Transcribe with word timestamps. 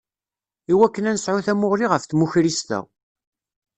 Iwakken 0.71 1.09
ad 1.09 1.13
nesɛu 1.15 1.39
tamuɣli 1.45 1.87
ɣef 1.91 2.03
tmukrist-a. 2.05 2.79